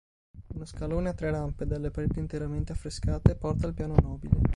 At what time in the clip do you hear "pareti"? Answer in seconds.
1.91-2.17